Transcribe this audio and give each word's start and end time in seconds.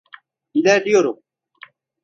İlerliyorum. 0.53 1.19